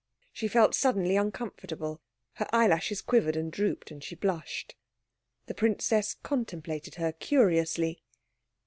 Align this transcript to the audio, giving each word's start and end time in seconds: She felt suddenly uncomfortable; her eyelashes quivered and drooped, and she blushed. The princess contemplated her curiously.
She 0.33 0.47
felt 0.47 0.73
suddenly 0.73 1.15
uncomfortable; 1.15 2.01
her 2.37 2.47
eyelashes 2.51 3.03
quivered 3.03 3.35
and 3.35 3.51
drooped, 3.51 3.91
and 3.91 4.03
she 4.03 4.15
blushed. 4.15 4.73
The 5.45 5.53
princess 5.53 6.15
contemplated 6.15 6.95
her 6.95 7.11
curiously. 7.11 8.01